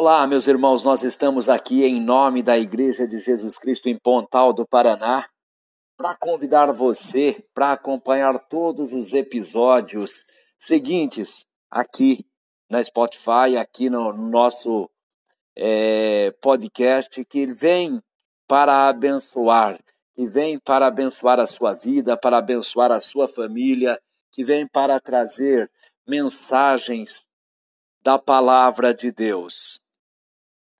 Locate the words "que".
17.24-17.52, 20.14-20.28, 24.30-24.44